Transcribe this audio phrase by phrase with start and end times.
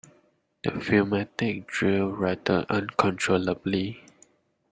[0.63, 4.01] The pneumatic drill rattled uncontrollably.